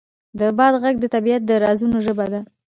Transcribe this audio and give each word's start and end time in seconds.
د 0.39 0.41
باد 0.57 0.73
غږ 0.83 0.95
د 1.01 1.05
طبیعت 1.15 1.41
د 1.45 1.51
رازونو 1.63 1.97
ژبه 2.05 2.25
ده. 2.31 2.41